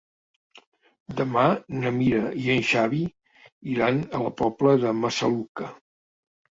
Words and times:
Demà 1.19 1.43
na 1.83 1.91
Mira 1.99 2.33
i 2.45 2.47
en 2.55 2.65
Xavi 2.71 3.05
iran 3.77 4.03
a 4.09 4.27
la 4.27 4.35
Pobla 4.45 4.79
de 4.89 4.99
Massaluca. 5.07 5.75